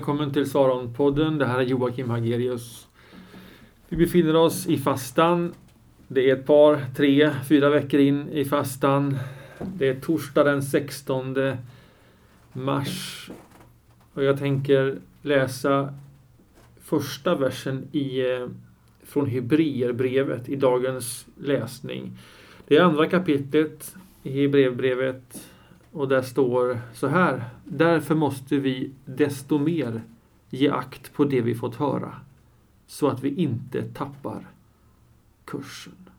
[0.00, 1.38] välkommen till Saronpodden.
[1.38, 2.88] Det här är Joakim Hagerius.
[3.88, 5.54] Vi befinner oss i fastan.
[6.08, 9.18] Det är ett par, tre, fyra veckor in i fastan.
[9.58, 11.36] Det är torsdag den 16
[12.52, 13.30] mars.
[14.14, 15.94] Och jag tänker läsa
[16.82, 18.48] första versen i, eh,
[19.04, 22.18] från Hebreerbrevet i dagens läsning.
[22.68, 25.50] Det är andra kapitlet i Hebreerbrevet
[25.92, 27.44] och där står så här.
[27.64, 30.02] Därför måste vi desto mer
[30.50, 32.14] ge akt på det vi fått höra
[32.86, 34.46] så att vi inte tappar
[35.44, 36.10] kursen.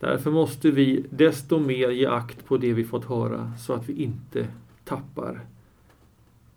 [0.00, 4.02] Därför måste vi desto mer ge akt på det vi fått höra så att vi
[4.02, 4.48] inte
[4.84, 5.40] tappar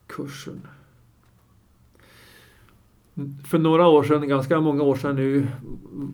[0.07, 0.61] kursen.
[3.43, 5.47] För några år sedan, ganska många år sedan nu,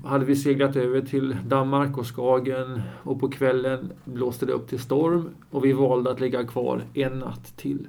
[0.03, 4.80] hade vi seglat över till Danmark och Skagen och på kvällen blåste det upp till
[4.80, 7.88] storm och vi valde att ligga kvar en natt till.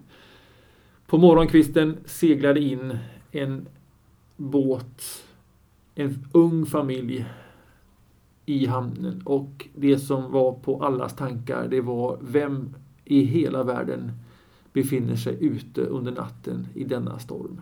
[1.07, 2.99] På morgonkvisten seglade in
[3.31, 3.67] en
[4.37, 5.25] båt,
[5.95, 7.27] en ung familj
[8.47, 12.75] i hamnen och det som var på allas tankar det var vem
[13.05, 14.13] i hela världen
[14.73, 17.61] befinner sig ute under natten i denna storm.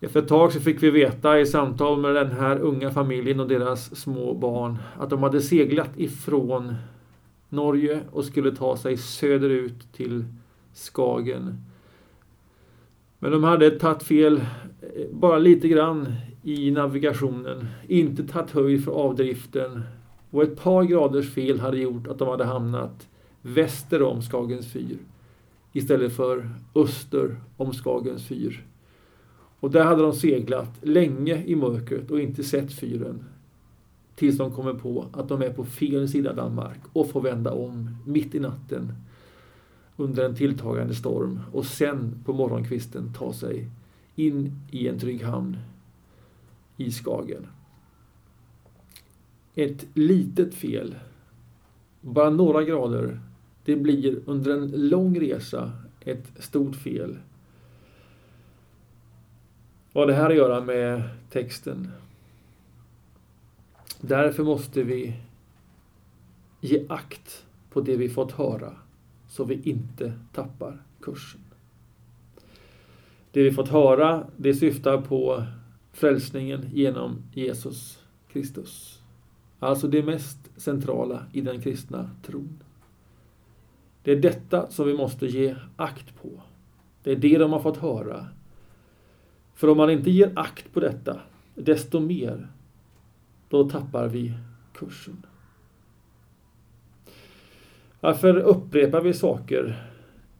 [0.00, 3.48] Efter ett tag så fick vi veta i samtal med den här unga familjen och
[3.48, 6.74] deras små barn att de hade seglat ifrån
[7.48, 10.24] Norge och skulle ta sig söderut till
[10.72, 11.64] Skagen.
[13.18, 18.92] Men de hade tagit fel eh, bara lite grann i navigationen, inte tagit höjd för
[18.92, 19.82] avdriften
[20.30, 23.08] och ett par graders fel hade gjort att de hade hamnat
[23.42, 24.98] väster om Skagens fyr
[25.72, 28.64] istället för öster om Skagens fyr.
[29.60, 33.24] Och där hade de seglat länge i mörkret och inte sett fyren.
[34.14, 37.96] Tills de kommer på att de är på fel sida Danmark och får vända om
[38.06, 38.92] mitt i natten
[39.96, 43.70] under en tilltagande storm och sen på morgonkvisten ta sig
[44.16, 45.56] in i en trygg hamn
[46.76, 47.46] i Skagen.
[49.54, 50.94] Ett litet fel,
[52.00, 53.20] bara några grader,
[53.64, 57.16] det blir under en lång resa ett stort fel
[59.92, 61.92] vad det här att göra med texten?
[64.00, 65.16] Därför måste vi
[66.60, 68.72] ge akt på det vi fått höra
[69.28, 71.40] så vi inte tappar kursen.
[73.32, 75.44] Det vi fått höra, det syftar på
[75.92, 77.98] frälsningen genom Jesus
[78.32, 79.02] Kristus.
[79.58, 82.62] Alltså det mest centrala i den kristna tron.
[84.02, 86.28] Det är detta som vi måste ge akt på.
[87.02, 88.26] Det är det de har fått höra
[89.60, 91.20] för om man inte ger akt på detta,
[91.54, 92.48] desto mer,
[93.48, 94.32] då tappar vi
[94.74, 95.26] kursen.
[98.00, 99.86] Varför upprepar vi saker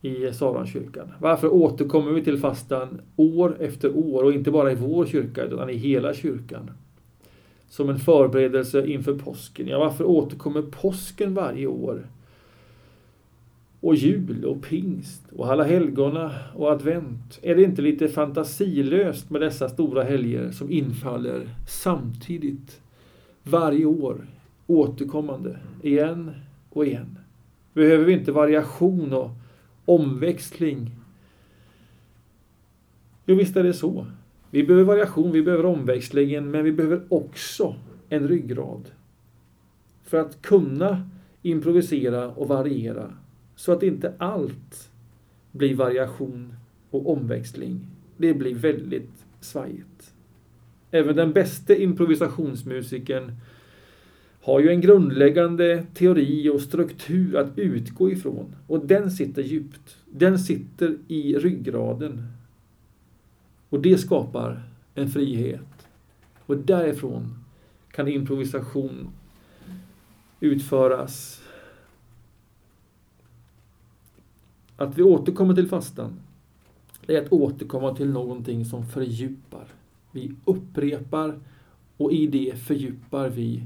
[0.01, 1.13] i Saronkyrkan?
[1.19, 5.71] Varför återkommer vi till fastan år efter år och inte bara i vår kyrka utan
[5.71, 6.71] i hela kyrkan?
[7.69, 9.69] Som en förberedelse inför påsken.
[9.69, 12.07] Ja, varför återkommer påsken varje år?
[13.81, 17.39] Och jul och pingst och alla helgona och advent.
[17.43, 22.81] Är det inte lite fantasilöst med dessa stora helger som infaller samtidigt
[23.43, 24.27] varje år,
[24.67, 26.31] återkommande, igen
[26.71, 27.19] och igen?
[27.73, 29.31] Behöver vi inte variation och
[29.85, 30.91] omväxling?
[33.27, 34.07] Jo, visst är det så.
[34.51, 37.75] Vi behöver variation, vi behöver omväxlingen, men vi behöver också
[38.09, 38.91] en ryggrad.
[40.05, 41.11] För att kunna
[41.43, 43.13] improvisera och variera
[43.61, 44.91] så att inte allt
[45.53, 46.55] blir variation
[46.91, 47.87] och omväxling.
[48.17, 50.15] Det blir väldigt svajigt.
[50.91, 53.33] Även den bästa improvisationsmusikern
[54.43, 58.57] har ju en grundläggande teori och struktur att utgå ifrån.
[58.67, 59.97] Och den sitter djupt.
[60.11, 62.23] Den sitter i ryggraden.
[63.69, 64.63] Och det skapar
[64.95, 65.89] en frihet.
[66.47, 67.45] Och därifrån
[67.91, 69.11] kan improvisation
[70.41, 71.43] utföras
[74.81, 76.21] Att vi återkommer till fastan,
[77.07, 79.65] det är att återkomma till någonting som fördjupar.
[80.13, 81.39] Vi upprepar
[81.97, 83.63] och i det fördjupar vi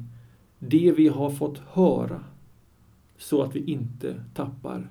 [0.58, 2.20] det vi har fått höra
[3.18, 4.88] så att vi inte tappar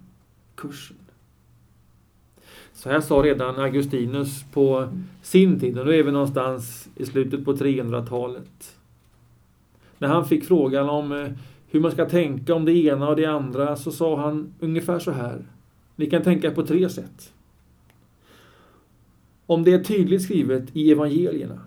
[0.56, 0.98] kursen.
[2.74, 4.90] Så här sa redan Augustinus på
[5.22, 8.76] sin tid, och nu är vi någonstans i slutet på 300-talet.
[9.98, 11.28] När han fick frågan om eh,
[11.68, 15.12] hur man ska tänka om det ena och det andra så sa han ungefär så
[15.12, 15.46] här.
[15.96, 17.34] Ni kan tänka på tre sätt.
[19.46, 21.60] Om det är tydligt skrivet i evangelierna,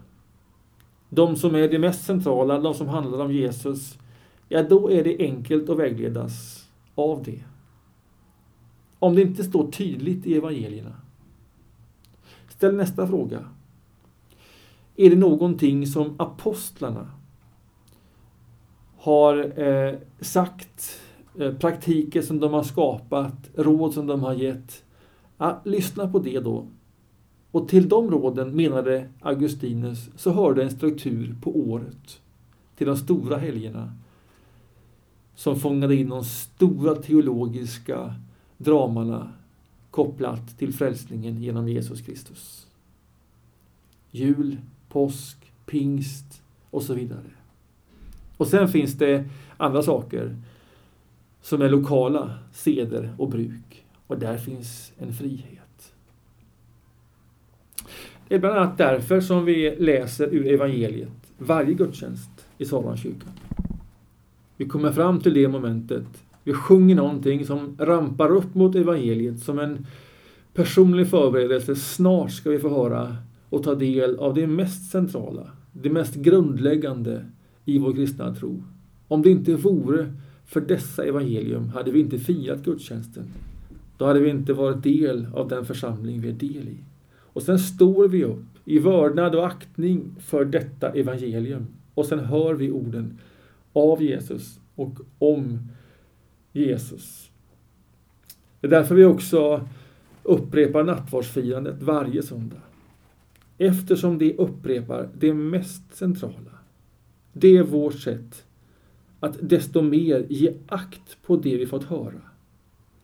[1.09, 3.99] de som är det mest centrala, de som handlar om Jesus,
[4.49, 7.45] ja då är det enkelt att vägledas av det.
[8.99, 10.97] Om det inte står tydligt i evangelierna,
[12.57, 13.45] Ställ nästa fråga.
[14.97, 17.11] Är det någonting som apostlarna
[18.97, 21.01] har eh, sagt,
[21.39, 24.85] Eh, praktiker som de har skapat, råd som de har gett?
[25.39, 26.67] Ja, lyssna på det då.
[27.51, 32.21] Och till de råden, menade Augustinus, så hörde en struktur på året
[32.77, 33.93] till de stora helgerna
[35.35, 38.15] som fångade in de stora teologiska
[38.59, 39.33] dramana
[39.91, 42.67] kopplat till frälsningen genom Jesus Kristus.
[44.11, 44.57] Jul,
[44.89, 47.31] påsk, pingst och så vidare.
[48.37, 49.25] Och sen finns det
[49.57, 50.37] andra saker
[51.47, 53.85] som är lokala seder och bruk.
[54.07, 55.93] Och där finns en frihet.
[58.29, 63.27] Det är bland annat därför som vi läser ur evangeliet varje gudstjänst i kyrka.
[64.57, 66.07] Vi kommer fram till det momentet.
[66.45, 69.87] Vi sjunger någonting som rampar upp mot evangeliet som en
[70.55, 71.77] personlig förberedelse.
[71.77, 73.17] Snart ska vi få höra
[73.51, 77.25] och ta del av det mest centrala, det mest grundläggande
[77.65, 78.63] i vår kristna tro.
[79.09, 80.13] Om det inte vore
[80.47, 83.25] för dessa evangelium hade vi inte firat gudstjänsten.
[83.97, 86.77] Då hade vi inte varit del av den församling vi är del i.
[87.19, 91.67] Och sen står vi upp i vördnad och aktning för detta evangelium.
[91.95, 93.19] Och sen hör vi orden
[93.73, 95.59] av Jesus och om
[96.53, 97.31] Jesus.
[98.61, 99.69] Det är därför vi också
[100.23, 102.61] upprepar nattvardsfirandet varje söndag.
[103.59, 106.59] Eftersom det upprepar det mest centrala.
[107.33, 108.46] Det är vårt sätt
[109.21, 112.21] att desto mer ge akt på det vi fått höra.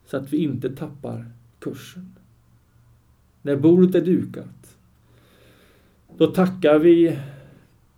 [0.06, 2.14] Så att vi inte tappar kursen.
[3.42, 4.76] När bordet är dukat,
[6.16, 7.18] då tackar vi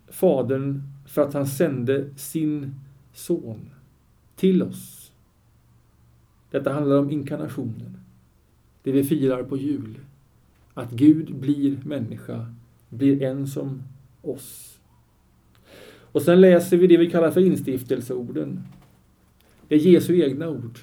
[0.09, 2.75] Fadern för att han sände sin
[3.13, 3.71] son
[4.37, 5.13] till oss.
[6.51, 7.99] Detta handlar om inkarnationen.
[8.83, 9.99] Det vi firar på jul.
[10.75, 12.55] Att Gud blir människa,
[12.89, 13.83] blir en som
[14.23, 14.74] oss.
[16.15, 18.63] Och sen läser vi det vi kallar för instiftelseorden.
[19.69, 20.79] Det är Jesu egna ord.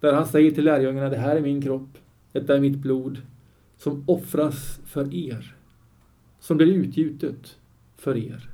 [0.00, 1.98] Där han säger till lärjungarna, det här är min kropp,
[2.32, 3.22] detta är mitt blod,
[3.76, 5.56] som offras för er.
[6.40, 7.58] Som blir utgjutet
[7.96, 8.50] för er.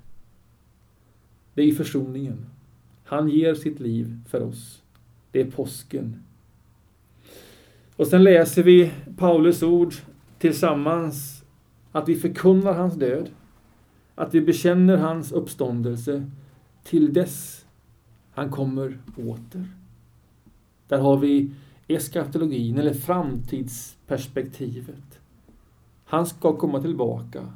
[1.54, 2.46] Det är i försoningen.
[3.04, 4.82] Han ger sitt liv för oss.
[5.30, 6.22] Det är påsken.
[7.96, 9.94] Och sen läser vi Paulus ord
[10.38, 11.44] tillsammans.
[11.92, 13.30] Att vi förkunnar hans död.
[14.20, 16.30] Att vi bekänner hans uppståndelse
[16.84, 17.66] till dess
[18.32, 19.68] han kommer åter.
[20.88, 21.50] Där har vi
[21.88, 25.20] eskatologin, eller framtidsperspektivet.
[26.04, 27.52] Han ska komma tillbaka.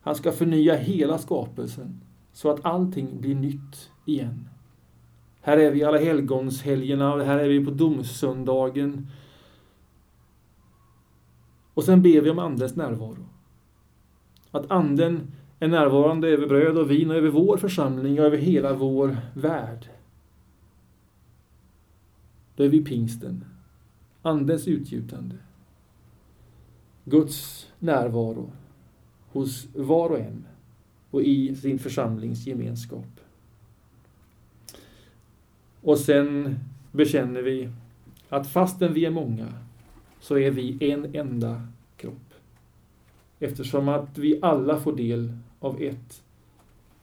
[0.00, 2.00] Han ska förnya hela skapelsen
[2.32, 4.48] så att allting blir nytt igen.
[5.40, 9.06] Här är vi alla helgonshelgerna och här är vi på domsöndagen.
[11.74, 13.26] Och sen ber vi om Andens närvaro.
[14.50, 15.32] Att Anden
[15.62, 19.88] är närvarande över bröd och vin och över vår församling och över hela vår värld.
[22.56, 23.44] Då är vi pingsten.
[24.22, 25.36] Andens utgjutande.
[27.04, 28.52] Guds närvaro
[29.32, 30.44] hos var och en
[31.10, 33.20] och i sin församlingsgemenskap.
[35.82, 36.58] Och sen
[36.92, 37.68] bekänner vi
[38.28, 39.48] att fastän vi är många
[40.20, 41.62] så är vi en enda
[41.96, 42.34] kropp.
[43.38, 46.22] Eftersom att vi alla får del av ett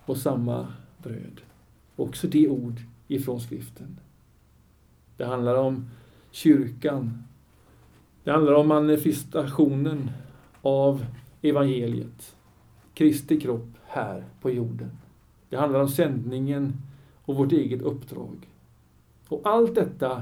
[0.05, 0.67] och samma
[1.03, 1.41] bröd.
[1.95, 3.99] Också det ord ifrån skriften.
[5.17, 5.89] Det handlar om
[6.31, 7.23] kyrkan.
[8.23, 10.11] Det handlar om manifestationen
[10.61, 11.05] av
[11.41, 12.35] evangeliet.
[12.93, 14.91] Kristi kropp här på jorden.
[15.49, 16.73] Det handlar om sändningen
[17.25, 18.49] och vårt eget uppdrag.
[19.27, 20.21] Och allt detta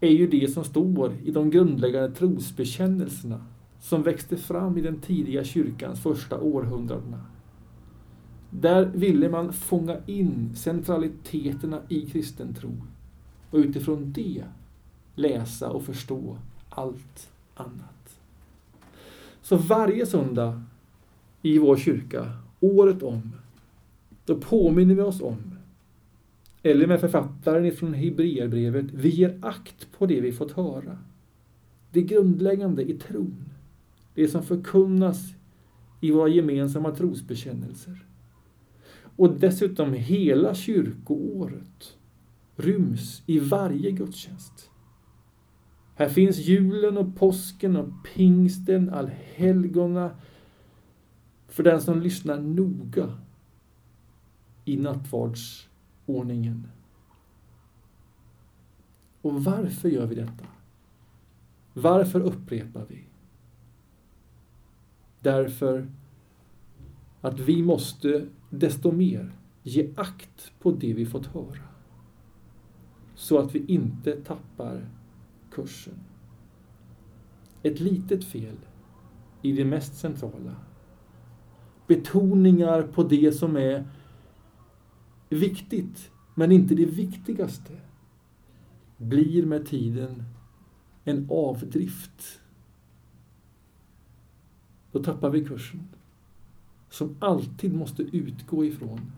[0.00, 3.44] är ju det som står i de grundläggande trosbekännelserna
[3.80, 7.20] som växte fram i den tidiga kyrkans första århundradena.
[8.50, 12.72] Där ville man fånga in centraliteterna i kristen tro
[13.50, 14.44] och utifrån det
[15.14, 16.38] läsa och förstå
[16.68, 18.20] allt annat.
[19.42, 20.62] Så varje söndag
[21.42, 23.32] i vår kyrka året om,
[24.24, 25.58] då påminner vi oss om,
[26.62, 30.98] eller med författaren från Hebreerbrevet, vi ger akt på det vi fått höra.
[31.92, 33.44] Det grundläggande i tron,
[34.14, 35.32] det som förkunnas
[36.00, 38.04] i våra gemensamma trosbekännelser.
[39.18, 41.96] Och dessutom hela kyrkoåret
[42.56, 44.70] ryms i varje gudstjänst.
[45.94, 50.10] Här finns julen och påsken och pingsten, allhelgona,
[51.48, 53.18] för den som lyssnar noga
[54.64, 56.68] i nattvardsordningen.
[59.22, 60.46] Och varför gör vi detta?
[61.74, 63.04] Varför upprepar vi?
[65.20, 65.88] Därför
[67.20, 71.68] att vi måste desto mer ge akt på det vi fått höra.
[73.14, 74.88] Så att vi inte tappar
[75.50, 75.94] kursen.
[77.62, 78.56] Ett litet fel
[79.42, 80.56] i det mest centrala.
[81.86, 83.88] Betoningar på det som är
[85.28, 87.72] viktigt, men inte det viktigaste,
[88.96, 90.24] blir med tiden
[91.04, 92.40] en avdrift.
[94.92, 95.88] Då tappar vi kursen.
[96.98, 99.12] Som alltid måste utgå ifrån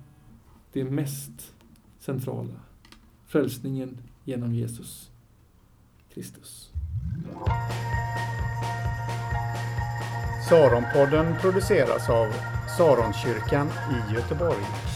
[0.72, 1.54] det mest
[1.98, 2.60] centrala.
[3.26, 5.10] Frälsningen genom Jesus
[6.14, 6.70] Kristus.
[10.48, 12.26] Saronpodden produceras av
[12.78, 14.89] Saronkyrkan i Göteborg.